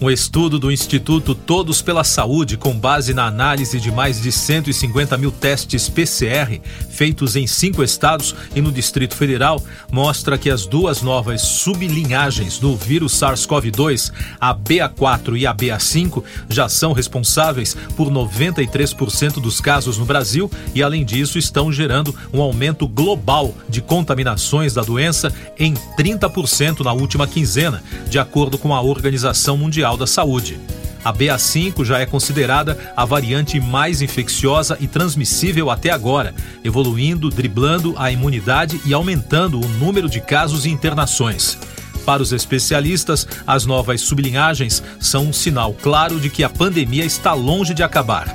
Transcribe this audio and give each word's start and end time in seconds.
Um 0.00 0.08
estudo 0.08 0.60
do 0.60 0.70
Instituto 0.70 1.34
Todos 1.34 1.82
pela 1.82 2.04
Saúde, 2.04 2.56
com 2.56 2.72
base 2.72 3.12
na 3.12 3.26
análise 3.26 3.80
de 3.80 3.90
mais 3.90 4.22
de 4.22 4.30
150 4.30 5.18
mil 5.18 5.32
testes 5.32 5.88
PCR 5.88 6.60
feitos 6.88 7.34
em 7.34 7.48
cinco 7.48 7.82
estados 7.82 8.32
e 8.54 8.60
no 8.60 8.70
Distrito 8.70 9.16
Federal, 9.16 9.60
mostra 9.90 10.38
que 10.38 10.50
as 10.50 10.66
duas 10.66 11.02
novas 11.02 11.42
sublinhagens 11.42 12.58
do 12.58 12.76
vírus 12.76 13.12
SARS-CoV-2, 13.18 14.12
a 14.40 14.54
BA4 14.54 15.36
e 15.36 15.46
a 15.46 15.54
BA5, 15.54 16.22
já 16.48 16.68
são 16.68 16.92
responsáveis 16.92 17.76
por 17.96 18.08
93% 18.08 19.40
dos 19.40 19.60
casos 19.60 19.98
no 19.98 20.04
Brasil 20.04 20.48
e, 20.76 20.82
além 20.82 21.04
disso, 21.04 21.38
estão 21.38 21.72
gerando 21.72 22.14
um 22.32 22.40
aumento 22.40 22.86
global 22.86 23.52
de 23.68 23.80
contaminações 23.80 24.74
da 24.74 24.82
doença 24.82 25.32
em 25.58 25.74
30% 25.96 26.84
na 26.84 26.92
última 26.92 27.26
quinzena, 27.26 27.82
de 28.08 28.18
acordo 28.18 28.58
com 28.58 28.72
a 28.72 28.80
Organização 28.80 29.56
Mundial 29.56 29.87
Mundial 29.88 29.96
da 29.96 30.06
Saúde. 30.06 30.60
A 31.04 31.12
BA5 31.12 31.84
já 31.84 31.98
é 32.00 32.04
considerada 32.04 32.76
a 32.94 33.04
variante 33.04 33.58
mais 33.58 34.02
infecciosa 34.02 34.76
e 34.80 34.86
transmissível 34.86 35.70
até 35.70 35.90
agora, 35.90 36.34
evoluindo, 36.62 37.30
driblando 37.30 37.94
a 37.96 38.10
imunidade 38.10 38.80
e 38.84 38.92
aumentando 38.92 39.58
o 39.58 39.68
número 39.68 40.08
de 40.08 40.20
casos 40.20 40.66
e 40.66 40.70
internações. 40.70 41.56
Para 42.04 42.22
os 42.22 42.32
especialistas, 42.32 43.26
as 43.46 43.64
novas 43.64 44.00
sublinhagens 44.00 44.82
são 44.98 45.26
um 45.26 45.32
sinal 45.32 45.72
claro 45.72 46.20
de 46.20 46.28
que 46.28 46.44
a 46.44 46.50
pandemia 46.50 47.04
está 47.04 47.32
longe 47.32 47.72
de 47.72 47.82
acabar. 47.82 48.26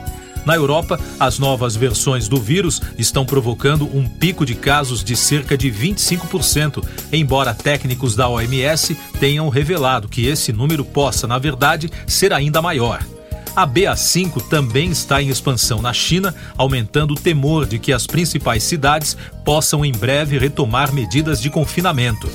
Na 0.46 0.56
Europa, 0.56 1.00
as 1.20 1.40
novas 1.40 1.76
versões 1.76 2.28
do 2.28 2.40
vírus 2.40 2.82
estão 2.98 3.26
provocando 3.26 3.86
um 3.96 4.08
pico 4.08 4.46
de 4.46 4.56
casos 4.56 5.04
de 5.04 5.16
cerca 5.16 5.58
de 5.58 5.72
25%, 5.72 6.84
embora 7.12 7.54
técnicos 7.54 8.16
da 8.16 8.28
OMS 8.28 8.96
tenham 9.20 9.48
revelado 9.48 10.10
que 10.10 10.28
esse 10.28 10.52
número 10.52 10.84
possa, 10.84 11.28
na 11.28 11.38
verdade, 11.38 11.90
ser 12.06 12.34
ainda 12.34 12.62
maior. 12.62 13.04
A 13.56 13.68
BA5 13.68 14.42
também 14.50 14.90
está 14.90 15.22
em 15.22 15.30
expansão 15.30 15.80
na 15.82 15.94
China, 15.94 16.34
aumentando 16.58 17.14
o 17.14 17.20
temor 17.20 17.68
de 17.68 17.78
que 17.78 17.94
as 17.94 18.08
principais 18.08 18.64
cidades 18.64 19.16
possam 19.46 19.86
em 19.86 19.92
breve 19.92 20.40
retomar 20.40 20.92
medidas 20.92 21.40
de 21.40 21.52
confinamento. 21.52 22.28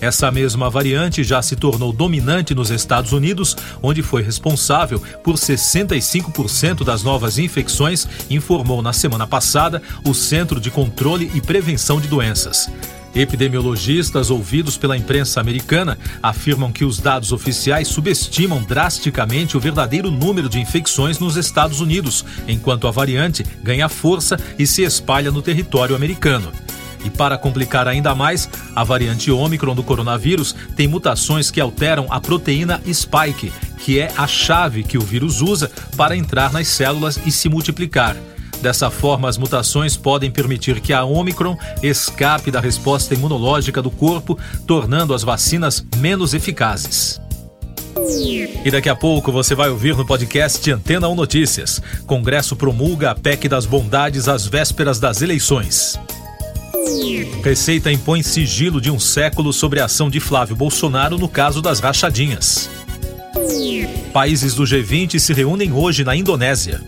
Essa 0.00 0.30
mesma 0.30 0.70
variante 0.70 1.22
já 1.22 1.42
se 1.42 1.54
tornou 1.54 1.92
dominante 1.92 2.54
nos 2.54 2.70
Estados 2.70 3.12
Unidos, 3.12 3.56
onde 3.82 4.02
foi 4.02 4.22
responsável 4.22 5.02
por 5.22 5.34
65% 5.34 6.84
das 6.84 7.02
novas 7.02 7.38
infecções, 7.38 8.08
informou 8.30 8.80
na 8.80 8.92
semana 8.92 9.26
passada 9.26 9.82
o 10.06 10.14
Centro 10.14 10.58
de 10.58 10.70
Controle 10.70 11.30
e 11.34 11.40
Prevenção 11.40 12.00
de 12.00 12.08
Doenças. 12.08 12.70
Epidemiologistas 13.14 14.30
ouvidos 14.30 14.76
pela 14.76 14.96
imprensa 14.96 15.40
americana 15.40 15.98
afirmam 16.22 16.70
que 16.70 16.84
os 16.84 16.98
dados 16.98 17.32
oficiais 17.32 17.88
subestimam 17.88 18.62
drasticamente 18.62 19.56
o 19.56 19.60
verdadeiro 19.60 20.10
número 20.10 20.48
de 20.48 20.60
infecções 20.60 21.18
nos 21.18 21.36
Estados 21.36 21.80
Unidos, 21.80 22.24
enquanto 22.46 22.86
a 22.86 22.90
variante 22.90 23.44
ganha 23.62 23.88
força 23.88 24.38
e 24.58 24.66
se 24.66 24.82
espalha 24.82 25.30
no 25.30 25.42
território 25.42 25.96
americano. 25.96 26.52
E 27.04 27.10
para 27.10 27.38
complicar 27.38 27.88
ainda 27.88 28.14
mais, 28.14 28.48
a 28.74 28.84
variante 28.84 29.30
Ômicron 29.30 29.74
do 29.74 29.82
coronavírus 29.82 30.54
tem 30.76 30.86
mutações 30.86 31.50
que 31.50 31.60
alteram 31.60 32.06
a 32.10 32.20
proteína 32.20 32.80
spike, 32.92 33.52
que 33.78 33.98
é 33.98 34.12
a 34.16 34.26
chave 34.26 34.82
que 34.82 34.98
o 34.98 35.02
vírus 35.02 35.40
usa 35.40 35.70
para 35.96 36.16
entrar 36.16 36.52
nas 36.52 36.68
células 36.68 37.18
e 37.24 37.30
se 37.30 37.48
multiplicar. 37.48 38.16
Dessa 38.60 38.90
forma, 38.90 39.28
as 39.28 39.38
mutações 39.38 39.96
podem 39.96 40.30
permitir 40.30 40.80
que 40.80 40.92
a 40.92 41.04
Omicron 41.04 41.56
escape 41.82 42.50
da 42.50 42.60
resposta 42.60 43.14
imunológica 43.14 43.80
do 43.80 43.90
corpo, 43.90 44.38
tornando 44.66 45.14
as 45.14 45.22
vacinas 45.22 45.84
menos 45.96 46.34
eficazes. 46.34 47.20
E 48.64 48.70
daqui 48.70 48.88
a 48.88 48.94
pouco 48.94 49.32
você 49.32 49.54
vai 49.54 49.68
ouvir 49.70 49.96
no 49.96 50.06
podcast 50.06 50.70
Antena 50.70 51.08
1 51.08 51.14
Notícias. 51.14 51.82
Congresso 52.06 52.54
promulga 52.54 53.10
a 53.10 53.14
PEC 53.14 53.48
das 53.48 53.66
bondades 53.66 54.28
às 54.28 54.46
vésperas 54.46 55.00
das 55.00 55.22
eleições. 55.22 55.98
Receita 57.42 57.90
impõe 57.90 58.22
sigilo 58.22 58.80
de 58.80 58.90
um 58.90 58.98
século 58.98 59.52
sobre 59.52 59.80
a 59.80 59.84
ação 59.84 60.10
de 60.10 60.20
Flávio 60.20 60.56
Bolsonaro 60.56 61.18
no 61.18 61.28
caso 61.28 61.62
das 61.62 61.80
rachadinhas. 61.80 62.70
Países 64.12 64.54
do 64.54 64.64
G20 64.64 65.18
se 65.18 65.32
reúnem 65.32 65.72
hoje 65.72 66.04
na 66.04 66.16
Indonésia. 66.16 66.80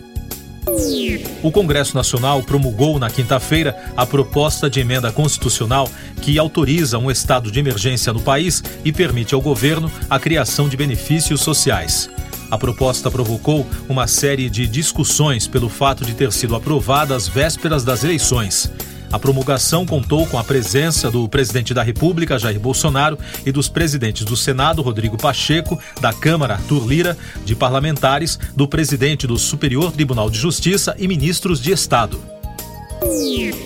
O 1.41 1.51
Congresso 1.51 1.95
Nacional 1.95 2.41
promulgou 2.43 2.97
na 2.99 3.09
quinta-feira 3.09 3.77
a 3.95 4.05
proposta 4.05 4.69
de 4.69 4.79
emenda 4.79 5.11
constitucional 5.11 5.89
que 6.21 6.37
autoriza 6.37 6.97
um 6.97 7.11
estado 7.11 7.51
de 7.51 7.59
emergência 7.59 8.13
no 8.13 8.21
país 8.21 8.63
e 8.83 8.91
permite 8.91 9.33
ao 9.33 9.41
governo 9.41 9.91
a 10.09 10.19
criação 10.19 10.69
de 10.69 10.77
benefícios 10.77 11.41
sociais. 11.41 12.09
A 12.49 12.57
proposta 12.57 13.09
provocou 13.09 13.67
uma 13.89 14.07
série 14.07 14.49
de 14.49 14.67
discussões 14.67 15.47
pelo 15.47 15.69
fato 15.69 16.05
de 16.05 16.13
ter 16.13 16.31
sido 16.31 16.55
aprovada 16.55 17.15
às 17.15 17.27
vésperas 17.27 17.83
das 17.83 18.03
eleições. 18.03 18.71
A 19.13 19.19
promulgação 19.19 19.85
contou 19.85 20.25
com 20.25 20.39
a 20.39 20.43
presença 20.43 21.11
do 21.11 21.29
presidente 21.29 21.71
da 21.71 21.83
República, 21.83 22.39
Jair 22.39 22.59
Bolsonaro, 22.59 23.15
e 23.45 23.51
dos 23.51 23.69
presidentes 23.69 24.25
do 24.25 24.35
Senado, 24.35 24.81
Rodrigo 24.81 25.19
Pacheco, 25.19 25.77
da 26.01 26.11
Câmara, 26.11 26.55
Arthur 26.55 26.87
Lira, 26.87 27.15
de 27.45 27.55
parlamentares, 27.55 28.39
do 28.55 28.67
presidente 28.67 29.27
do 29.27 29.37
Superior 29.37 29.91
Tribunal 29.91 30.31
de 30.31 30.39
Justiça 30.39 30.95
e 30.97 31.07
ministros 31.07 31.61
de 31.61 31.71
Estado. 31.71 32.19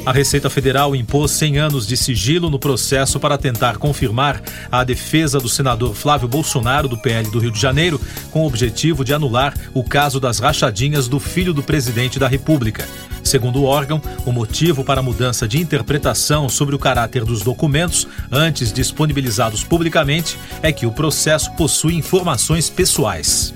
A 0.06 0.12
Receita 0.12 0.50
Federal 0.50 0.94
impôs 0.94 1.32
100 1.32 1.60
anos 1.60 1.88
de 1.88 1.96
sigilo 1.96 2.50
no 2.50 2.60
processo 2.60 3.18
para 3.18 3.38
tentar 3.38 3.78
confirmar 3.78 4.42
a 4.70 4.84
defesa 4.84 5.40
do 5.40 5.48
senador 5.48 5.96
Flávio 5.96 6.28
Bolsonaro, 6.28 6.90
do 6.90 6.98
PL 6.98 7.30
do 7.30 7.40
Rio 7.40 7.52
de 7.52 7.60
Janeiro, 7.60 8.02
com 8.32 8.44
o 8.44 8.48
objetivo 8.48 9.06
de 9.06 9.14
anular 9.14 9.54
o 9.74 9.84
caso 9.84 10.20
das 10.20 10.40
rachadinhas 10.40 11.08
do 11.08 11.20
filho 11.20 11.54
do 11.54 11.64
presidente 11.64 12.20
da 12.20 12.28
República. 12.28 12.86
Segundo 13.28 13.60
o 13.60 13.66
órgão, 13.66 14.02
o 14.26 14.32
motivo 14.32 14.86
para 14.86 15.02
a 15.02 15.04
mudança 15.04 15.46
de 15.46 15.60
interpretação 15.60 16.48
sobre 16.48 16.74
o 16.74 16.80
caráter 16.80 17.26
dos 17.26 17.42
documentos, 17.42 18.08
antes 18.32 18.72
disponibilizados 18.72 19.66
publicamente, 19.66 20.40
é 20.64 20.72
que 20.72 20.86
o 20.86 20.94
processo 20.94 21.52
possui 21.58 21.96
informações 21.96 22.70
pessoais. 22.70 23.54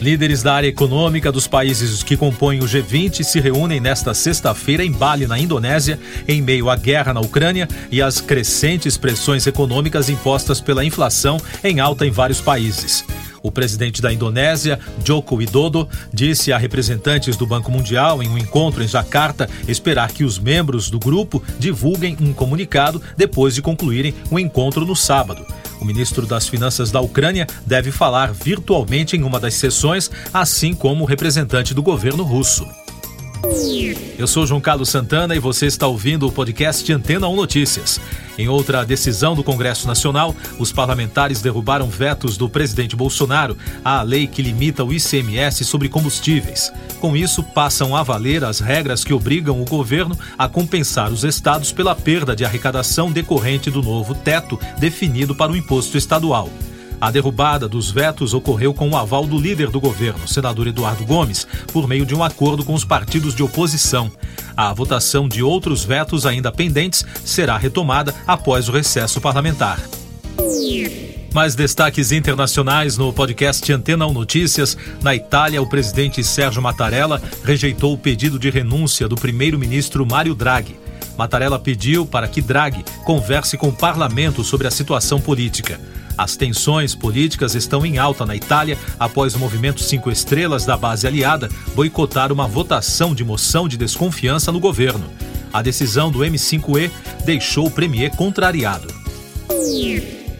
Líderes 0.00 0.44
da 0.44 0.54
área 0.54 0.68
econômica 0.68 1.32
dos 1.32 1.48
países 1.48 2.04
que 2.04 2.16
compõem 2.16 2.60
o 2.60 2.66
G20 2.66 3.24
se 3.24 3.40
reúnem 3.40 3.80
nesta 3.80 4.14
sexta-feira 4.14 4.84
em 4.84 4.92
Bali, 4.92 5.26
na 5.26 5.38
Indonésia, 5.38 5.98
em 6.28 6.40
meio 6.40 6.70
à 6.70 6.76
guerra 6.76 7.12
na 7.12 7.20
Ucrânia 7.20 7.68
e 7.90 8.00
às 8.00 8.20
crescentes 8.20 8.96
pressões 8.96 9.44
econômicas 9.44 10.08
impostas 10.08 10.60
pela 10.60 10.84
inflação 10.84 11.40
em 11.64 11.80
alta 11.80 12.06
em 12.06 12.12
vários 12.12 12.40
países. 12.40 13.04
O 13.42 13.50
presidente 13.50 14.02
da 14.02 14.12
Indonésia, 14.12 14.78
Joko 15.04 15.36
Widodo, 15.36 15.88
disse 16.12 16.52
a 16.52 16.58
representantes 16.58 17.36
do 17.36 17.46
Banco 17.46 17.70
Mundial 17.70 18.22
em 18.22 18.28
um 18.28 18.36
encontro 18.36 18.82
em 18.82 18.88
Jakarta 18.88 19.48
esperar 19.66 20.12
que 20.12 20.24
os 20.24 20.38
membros 20.38 20.90
do 20.90 20.98
grupo 20.98 21.42
divulguem 21.58 22.16
um 22.20 22.32
comunicado 22.32 23.00
depois 23.16 23.54
de 23.54 23.62
concluírem 23.62 24.14
o 24.30 24.38
encontro 24.38 24.84
no 24.84 24.94
sábado. 24.94 25.46
O 25.80 25.84
ministro 25.84 26.26
das 26.26 26.46
Finanças 26.46 26.90
da 26.90 27.00
Ucrânia 27.00 27.46
deve 27.64 27.90
falar 27.90 28.32
virtualmente 28.32 29.16
em 29.16 29.22
uma 29.22 29.40
das 29.40 29.54
sessões, 29.54 30.10
assim 30.32 30.74
como 30.74 31.04
o 31.04 31.06
representante 31.06 31.72
do 31.72 31.82
governo 31.82 32.22
russo. 32.22 32.66
Eu 34.20 34.26
sou 34.26 34.46
João 34.46 34.60
Carlos 34.60 34.90
Santana 34.90 35.34
e 35.34 35.38
você 35.38 35.64
está 35.64 35.86
ouvindo 35.86 36.28
o 36.28 36.30
podcast 36.30 36.92
Antena 36.92 37.26
1 37.26 37.34
Notícias. 37.34 37.98
Em 38.36 38.50
outra 38.50 38.84
decisão 38.84 39.34
do 39.34 39.42
Congresso 39.42 39.86
Nacional, 39.88 40.36
os 40.58 40.70
parlamentares 40.70 41.40
derrubaram 41.40 41.88
vetos 41.88 42.36
do 42.36 42.46
presidente 42.46 42.94
Bolsonaro 42.94 43.56
à 43.82 44.02
lei 44.02 44.26
que 44.26 44.42
limita 44.42 44.84
o 44.84 44.92
ICMS 44.92 45.64
sobre 45.64 45.88
combustíveis. 45.88 46.70
Com 47.00 47.16
isso, 47.16 47.42
passam 47.42 47.96
a 47.96 48.02
valer 48.02 48.44
as 48.44 48.60
regras 48.60 49.02
que 49.02 49.14
obrigam 49.14 49.58
o 49.58 49.64
governo 49.64 50.18
a 50.36 50.46
compensar 50.46 51.10
os 51.10 51.24
estados 51.24 51.72
pela 51.72 51.94
perda 51.94 52.36
de 52.36 52.44
arrecadação 52.44 53.10
decorrente 53.10 53.70
do 53.70 53.82
novo 53.82 54.14
teto 54.14 54.60
definido 54.78 55.34
para 55.34 55.50
o 55.50 55.56
imposto 55.56 55.96
estadual. 55.96 56.50
A 57.00 57.10
derrubada 57.10 57.66
dos 57.66 57.90
vetos 57.90 58.34
ocorreu 58.34 58.74
com 58.74 58.90
o 58.90 58.96
aval 58.96 59.26
do 59.26 59.38
líder 59.38 59.70
do 59.70 59.80
governo, 59.80 60.28
senador 60.28 60.66
Eduardo 60.66 61.04
Gomes, 61.06 61.46
por 61.72 61.88
meio 61.88 62.04
de 62.04 62.14
um 62.14 62.22
acordo 62.22 62.62
com 62.62 62.74
os 62.74 62.84
partidos 62.84 63.34
de 63.34 63.42
oposição. 63.42 64.12
A 64.54 64.70
votação 64.74 65.26
de 65.26 65.42
outros 65.42 65.82
vetos 65.82 66.26
ainda 66.26 66.52
pendentes 66.52 67.06
será 67.24 67.56
retomada 67.56 68.14
após 68.26 68.68
o 68.68 68.72
recesso 68.72 69.18
parlamentar. 69.18 69.80
Mais 71.32 71.54
destaques 71.54 72.12
internacionais 72.12 72.98
no 72.98 73.12
podcast 73.12 73.72
Antena 73.72 74.06
1 74.06 74.12
Notícias. 74.12 74.76
Na 75.00 75.14
Itália, 75.14 75.62
o 75.62 75.66
presidente 75.66 76.22
Sérgio 76.22 76.60
Mattarella 76.60 77.22
rejeitou 77.42 77.94
o 77.94 77.98
pedido 77.98 78.38
de 78.38 78.50
renúncia 78.50 79.08
do 79.08 79.14
primeiro-ministro 79.14 80.04
Mário 80.04 80.34
Draghi. 80.34 80.76
Mattarella 81.16 81.58
pediu 81.58 82.04
para 82.04 82.28
que 82.28 82.42
Draghi 82.42 82.84
converse 83.04 83.56
com 83.56 83.68
o 83.68 83.72
parlamento 83.72 84.42
sobre 84.44 84.66
a 84.66 84.70
situação 84.70 85.20
política. 85.20 85.80
As 86.20 86.36
tensões 86.36 86.94
políticas 86.94 87.54
estão 87.54 87.86
em 87.86 87.96
alta 87.96 88.26
na 88.26 88.36
Itália 88.36 88.76
após 88.98 89.34
o 89.34 89.38
movimento 89.38 89.80
Cinco 89.80 90.10
Estrelas 90.10 90.66
da 90.66 90.76
base 90.76 91.06
aliada 91.06 91.48
boicotar 91.74 92.30
uma 92.30 92.46
votação 92.46 93.14
de 93.14 93.24
moção 93.24 93.66
de 93.66 93.78
desconfiança 93.78 94.52
no 94.52 94.60
governo. 94.60 95.10
A 95.50 95.62
decisão 95.62 96.10
do 96.10 96.18
M5E 96.18 96.90
deixou 97.24 97.68
o 97.68 97.70
premier 97.70 98.10
contrariado. 98.10 98.86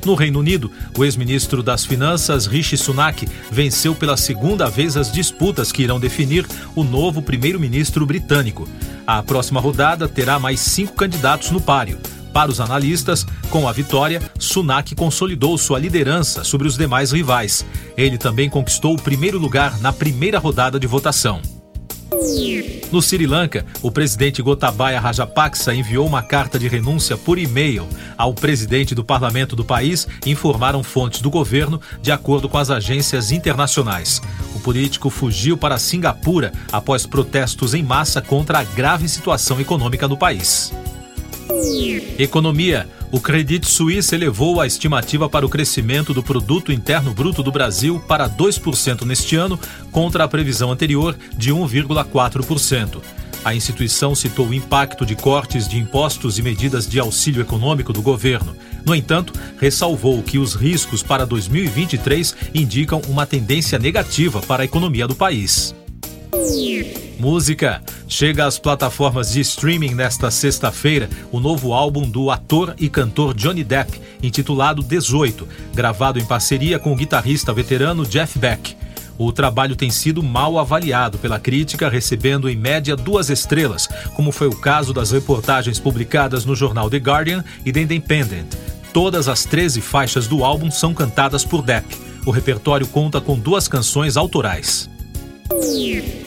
No 0.04 0.14
Reino 0.14 0.40
Unido, 0.40 0.70
o 0.98 1.02
ex-ministro 1.02 1.62
das 1.62 1.86
Finanças, 1.86 2.44
Rishi 2.44 2.76
Sunak, 2.76 3.26
venceu 3.50 3.94
pela 3.94 4.18
segunda 4.18 4.68
vez 4.68 4.98
as 4.98 5.10
disputas 5.10 5.72
que 5.72 5.82
irão 5.82 5.98
definir 5.98 6.46
o 6.76 6.84
novo 6.84 7.22
primeiro-ministro 7.22 8.04
britânico. 8.04 8.68
A 9.06 9.22
próxima 9.22 9.62
rodada 9.62 10.06
terá 10.06 10.38
mais 10.38 10.60
cinco 10.60 10.92
candidatos 10.92 11.50
no 11.50 11.60
páreo. 11.60 11.98
Para 12.32 12.50
os 12.50 12.60
analistas, 12.60 13.26
com 13.50 13.66
a 13.68 13.72
vitória, 13.72 14.22
Sunak 14.38 14.94
consolidou 14.94 15.58
sua 15.58 15.78
liderança 15.78 16.44
sobre 16.44 16.68
os 16.68 16.76
demais 16.76 17.12
rivais. 17.12 17.66
Ele 17.96 18.16
também 18.16 18.48
conquistou 18.48 18.94
o 18.94 19.00
primeiro 19.00 19.38
lugar 19.38 19.78
na 19.80 19.92
primeira 19.92 20.38
rodada 20.38 20.78
de 20.78 20.86
votação. 20.86 21.40
No 22.90 23.00
Sri 23.00 23.24
Lanka, 23.24 23.64
o 23.82 23.90
presidente 23.90 24.42
Gotabaya 24.42 24.98
Rajapaksa 24.98 25.72
enviou 25.72 26.06
uma 26.06 26.22
carta 26.22 26.58
de 26.58 26.66
renúncia 26.66 27.16
por 27.16 27.38
e-mail 27.38 27.86
ao 28.18 28.34
presidente 28.34 28.94
do 28.94 29.04
parlamento 29.04 29.54
do 29.54 29.64
país, 29.64 30.08
informaram 30.26 30.82
fontes 30.82 31.22
do 31.22 31.30
governo, 31.30 31.80
de 32.02 32.10
acordo 32.10 32.48
com 32.48 32.58
as 32.58 32.68
agências 32.68 33.30
internacionais. 33.30 34.20
O 34.56 34.60
político 34.60 35.08
fugiu 35.08 35.56
para 35.56 35.78
Singapura 35.78 36.52
após 36.72 37.06
protestos 37.06 37.74
em 37.74 37.82
massa 37.82 38.20
contra 38.20 38.58
a 38.58 38.64
grave 38.64 39.08
situação 39.08 39.60
econômica 39.60 40.08
no 40.08 40.16
país. 40.16 40.72
Economia. 42.18 42.88
O 43.12 43.20
Credit 43.20 43.66
Suisse 43.68 44.14
elevou 44.14 44.60
a 44.60 44.66
estimativa 44.66 45.28
para 45.28 45.44
o 45.44 45.48
crescimento 45.48 46.14
do 46.14 46.22
produto 46.22 46.72
interno 46.72 47.12
bruto 47.12 47.42
do 47.42 47.50
Brasil 47.50 48.00
para 48.06 48.28
2% 48.28 49.04
neste 49.04 49.36
ano, 49.36 49.58
contra 49.90 50.24
a 50.24 50.28
previsão 50.28 50.70
anterior 50.70 51.16
de 51.36 51.52
1,4%. 51.52 53.00
A 53.44 53.54
instituição 53.54 54.14
citou 54.14 54.48
o 54.48 54.54
impacto 54.54 55.04
de 55.04 55.16
cortes 55.16 55.66
de 55.66 55.78
impostos 55.78 56.38
e 56.38 56.42
medidas 56.42 56.86
de 56.86 57.00
auxílio 57.00 57.40
econômico 57.40 57.92
do 57.92 58.02
governo. 58.02 58.54
No 58.84 58.94
entanto, 58.94 59.32
ressalvou 59.58 60.22
que 60.22 60.38
os 60.38 60.54
riscos 60.54 61.02
para 61.02 61.26
2023 61.26 62.36
indicam 62.54 63.00
uma 63.08 63.26
tendência 63.26 63.78
negativa 63.78 64.40
para 64.42 64.62
a 64.62 64.66
economia 64.66 65.06
do 65.08 65.14
país. 65.14 65.74
Música. 67.18 67.82
Chega 68.10 68.44
às 68.44 68.58
plataformas 68.58 69.30
de 69.30 69.40
streaming 69.40 69.94
nesta 69.94 70.32
sexta-feira 70.32 71.08
o 71.30 71.38
novo 71.38 71.72
álbum 71.72 72.02
do 72.02 72.28
ator 72.28 72.74
e 72.76 72.88
cantor 72.88 73.32
Johnny 73.34 73.62
Depp, 73.62 74.00
intitulado 74.20 74.82
18, 74.82 75.46
gravado 75.72 76.18
em 76.18 76.24
parceria 76.24 76.76
com 76.76 76.92
o 76.92 76.96
guitarrista 76.96 77.52
veterano 77.52 78.04
Jeff 78.04 78.36
Beck. 78.36 78.76
O 79.16 79.30
trabalho 79.30 79.76
tem 79.76 79.90
sido 79.90 80.24
mal 80.24 80.58
avaliado 80.58 81.18
pela 81.18 81.38
crítica, 81.38 81.88
recebendo 81.88 82.50
em 82.50 82.56
média 82.56 82.96
duas 82.96 83.30
estrelas, 83.30 83.88
como 84.16 84.32
foi 84.32 84.48
o 84.48 84.56
caso 84.56 84.92
das 84.92 85.12
reportagens 85.12 85.78
publicadas 85.78 86.44
no 86.44 86.56
jornal 86.56 86.90
The 86.90 86.96
Guardian 86.96 87.44
e 87.64 87.72
The 87.72 87.82
Independent. 87.82 88.54
Todas 88.92 89.28
as 89.28 89.44
13 89.44 89.80
faixas 89.80 90.26
do 90.26 90.42
álbum 90.42 90.68
são 90.68 90.92
cantadas 90.92 91.44
por 91.44 91.62
Depp. 91.62 91.96
O 92.26 92.32
repertório 92.32 92.88
conta 92.88 93.20
com 93.20 93.38
duas 93.38 93.68
canções 93.68 94.16
autorais. 94.16 94.90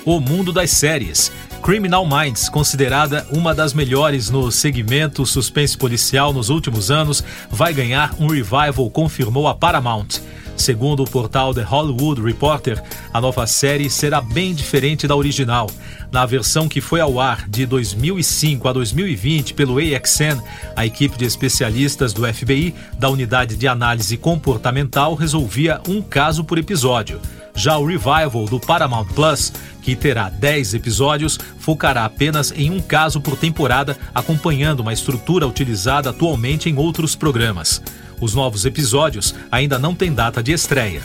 O 0.06 0.20
mundo 0.20 0.52
das 0.52 0.70
séries. 0.72 1.32
Criminal 1.64 2.06
Minds, 2.06 2.50
considerada 2.50 3.26
uma 3.32 3.56
das 3.56 3.74
melhores 3.74 4.30
no 4.30 4.52
segmento 4.52 5.26
suspense 5.26 5.78
policial 5.78 6.34
nos 6.34 6.50
últimos 6.50 6.92
anos, 6.92 7.24
vai 7.50 7.74
ganhar 7.74 8.14
um 8.20 8.28
revival, 8.28 8.90
confirmou 8.90 9.48
a 9.48 9.56
Paramount. 9.56 10.20
Segundo 10.58 11.04
o 11.04 11.10
portal 11.10 11.54
The 11.54 11.62
Hollywood 11.62 12.22
Reporter, 12.22 12.84
a 13.14 13.22
nova 13.22 13.48
série 13.48 13.90
será 13.90 14.20
bem 14.20 14.54
diferente 14.54 15.08
da 15.08 15.16
original. 15.16 15.70
Na 16.12 16.26
versão 16.26 16.68
que 16.68 16.82
foi 16.82 17.00
ao 17.00 17.18
ar 17.18 17.48
de 17.48 17.66
2005 17.66 18.68
a 18.68 18.74
2020 18.74 19.54
pelo 19.54 19.78
AXN, 19.78 20.44
a 20.76 20.86
equipe 20.86 21.18
de 21.18 21.24
especialistas 21.24 22.12
do 22.12 22.28
FBI, 22.32 22.76
da 23.00 23.10
Unidade 23.10 23.56
de 23.56 23.70
Análise 23.70 24.18
Comportamental, 24.18 25.16
resolvia 25.16 25.80
um 25.88 26.02
caso 26.02 26.44
por 26.44 26.58
episódio. 26.58 27.22
Já 27.56 27.78
o 27.78 27.86
revival 27.86 28.46
do 28.46 28.60
Paramount 28.60 29.06
Plus, 29.14 29.54
que 29.84 29.96
terá 29.96 30.30
10 30.30 30.74
episódios, 30.74 31.38
focará 31.60 32.06
apenas 32.06 32.52
em 32.56 32.72
um 32.72 32.80
caso 32.80 33.20
por 33.22 33.38
temporada, 33.38 33.98
acompanhando 34.16 34.80
uma 34.80 34.94
estrutura 34.94 35.46
utilizada 35.46 36.10
atualmente 36.10 36.70
em 36.70 36.78
outros 36.78 37.16
programas. 37.16 37.82
Os 38.20 38.34
novos 38.34 38.66
episódios 38.66 39.36
ainda 39.52 39.78
não 39.78 39.94
têm 39.94 40.14
data 40.14 40.42
de 40.42 40.54
estreia. 40.54 41.04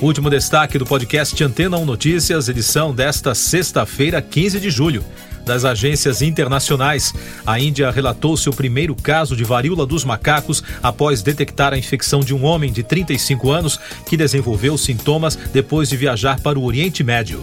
Último 0.00 0.30
destaque 0.30 0.78
do 0.78 0.86
podcast 0.86 1.42
Antena 1.42 1.76
1 1.76 1.84
Notícias, 1.84 2.48
edição 2.48 2.94
desta 2.94 3.34
sexta-feira, 3.34 4.22
15 4.22 4.60
de 4.60 4.70
julho 4.70 5.04
das 5.46 5.64
agências 5.64 6.20
internacionais. 6.20 7.14
A 7.46 7.58
Índia 7.58 7.90
relatou 7.90 8.36
seu 8.36 8.52
primeiro 8.52 8.94
caso 8.94 9.34
de 9.34 9.44
varíola 9.44 9.86
dos 9.86 10.04
macacos 10.04 10.62
após 10.82 11.22
detectar 11.22 11.72
a 11.72 11.78
infecção 11.78 12.20
de 12.20 12.34
um 12.34 12.44
homem 12.44 12.70
de 12.70 12.82
35 12.82 13.50
anos 13.50 13.80
que 14.06 14.16
desenvolveu 14.16 14.76
sintomas 14.76 15.38
depois 15.52 15.88
de 15.88 15.96
viajar 15.96 16.40
para 16.40 16.58
o 16.58 16.64
Oriente 16.64 17.02
Médio. 17.02 17.42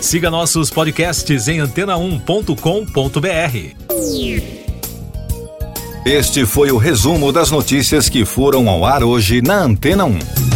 Siga 0.00 0.30
nossos 0.30 0.70
podcasts 0.70 1.46
em 1.46 1.58
antena1.com.br. 1.58 4.56
Este 6.06 6.46
foi 6.46 6.70
o 6.70 6.76
resumo 6.76 7.32
das 7.32 7.50
notícias 7.50 8.08
que 8.08 8.24
foram 8.24 8.68
ao 8.68 8.84
ar 8.84 9.02
hoje 9.02 9.42
na 9.42 9.58
Antena 9.58 10.04
1. 10.04 10.55